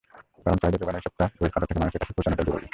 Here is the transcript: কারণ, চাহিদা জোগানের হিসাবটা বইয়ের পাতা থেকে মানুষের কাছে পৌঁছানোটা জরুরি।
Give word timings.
কারণ, 0.43 0.57
চাহিদা 0.61 0.79
জোগানের 0.83 1.01
হিসাবটা 1.01 1.25
বইয়ের 1.37 1.53
পাতা 1.53 1.67
থেকে 1.69 1.81
মানুষের 1.81 2.01
কাছে 2.01 2.15
পৌঁছানোটা 2.15 2.43
জরুরি। 2.47 2.67